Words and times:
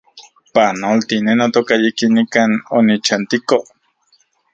Panolti, 0.53 1.15
ne 1.21 1.33
notoka, 1.39 1.73
yikin 1.83 2.11
nikan 2.15 2.51
onichantiko 2.77 3.57